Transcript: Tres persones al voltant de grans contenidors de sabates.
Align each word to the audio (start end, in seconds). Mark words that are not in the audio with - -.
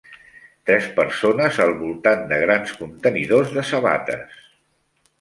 Tres 0.69 0.87
persones 0.95 1.59
al 1.67 1.75
voltant 1.83 2.25
de 2.33 2.41
grans 2.47 2.75
contenidors 2.83 3.57
de 3.59 3.69
sabates. 3.75 4.45